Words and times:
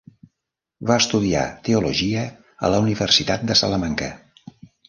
Va 0.91 0.95
estudiar 1.01 1.43
teologia 1.69 2.25
a 2.69 2.75
la 2.75 2.83
Universitat 2.87 3.47
de 3.53 3.59
Salamanca. 3.63 4.13